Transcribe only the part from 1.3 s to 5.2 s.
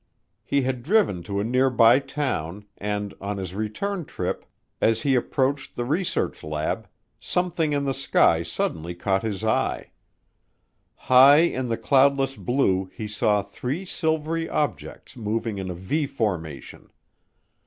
a nearby town, and on his return trip, as he